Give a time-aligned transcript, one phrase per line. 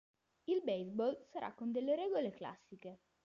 [0.47, 3.01] Il Baseball sarà con delle regole classiche.